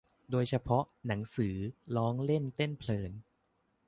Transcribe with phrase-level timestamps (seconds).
[0.31, 1.55] โดยเฉพาะ หนังสือ
[1.97, 3.11] ร้องเล่นเต้นเพลิน